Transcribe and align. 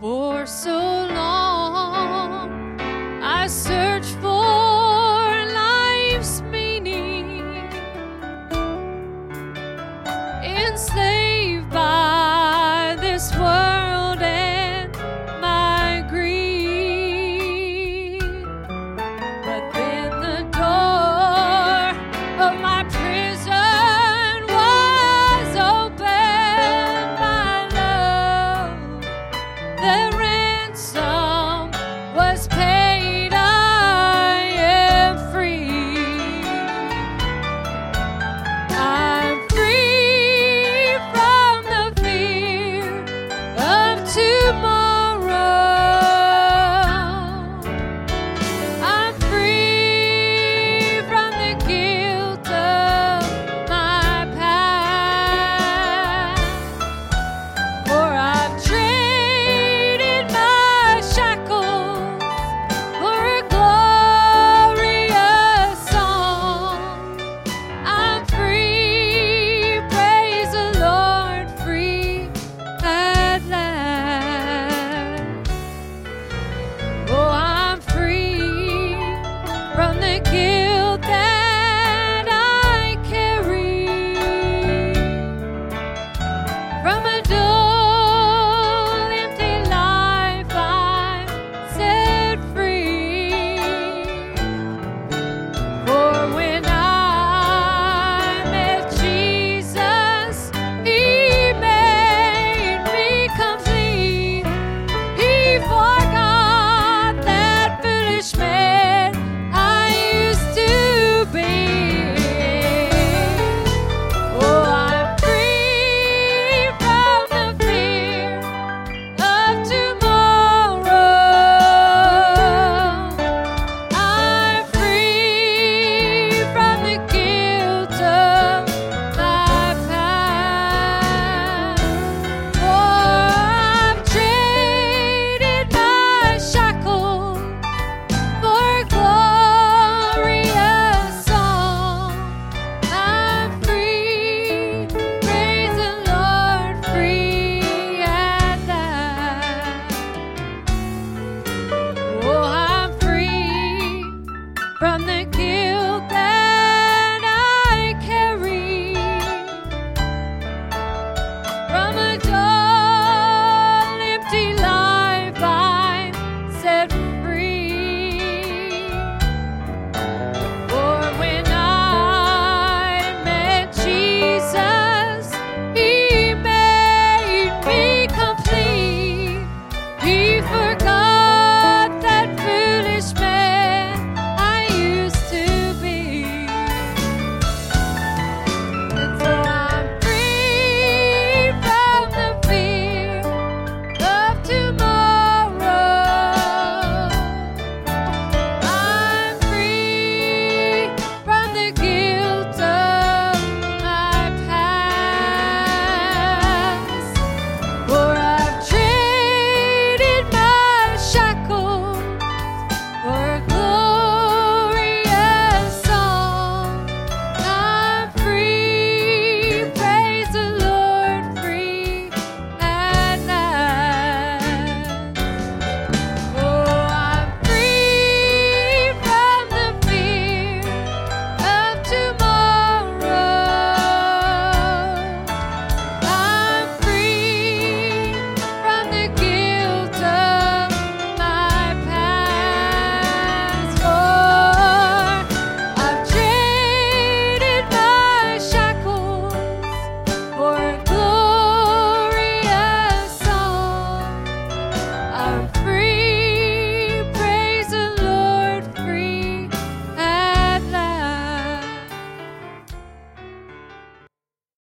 For 0.00 0.46
so 0.46 0.78
long 1.10 2.80
I 3.20 3.48
served. 3.48 3.77